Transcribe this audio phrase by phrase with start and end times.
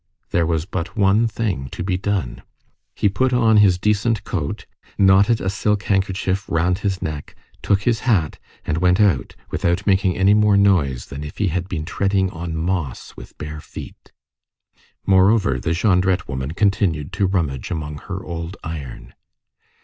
[0.31, 2.41] There was but one thing to be done.
[2.95, 4.65] He put on his decent coat,
[4.97, 10.17] knotted a silk handkerchief round his neck, took his hat, and went out, without making
[10.17, 14.11] any more noise than if he had been treading on moss with bare feet.
[15.05, 19.13] Moreover, the Jondrette woman continued to rummage among her old iron.